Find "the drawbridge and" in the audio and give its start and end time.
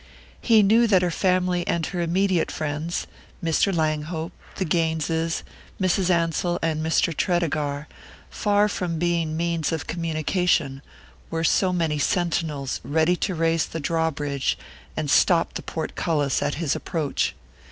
13.67-15.07